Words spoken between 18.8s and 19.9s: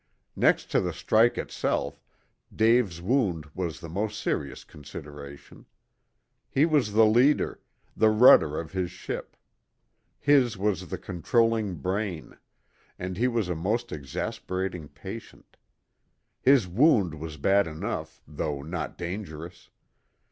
dangerous.